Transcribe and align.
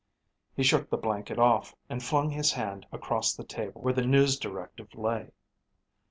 He 0.55 0.63
shook 0.63 0.89
the 0.89 0.97
blanket 0.97 1.37
off 1.37 1.75
and 1.87 2.01
flung 2.01 2.31
his 2.31 2.53
hand 2.53 2.87
across 2.91 3.35
the 3.35 3.43
table 3.43 3.81
where 3.81 3.93
the 3.93 4.01
news 4.01 4.39
directive 4.39 4.95
lay. 4.95 5.29